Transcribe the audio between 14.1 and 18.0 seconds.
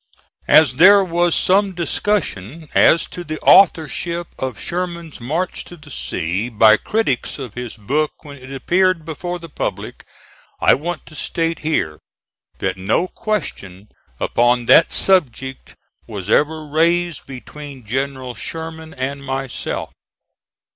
upon that subject was ever raised between